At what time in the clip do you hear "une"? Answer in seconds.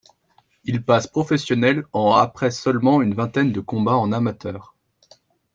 3.03-3.13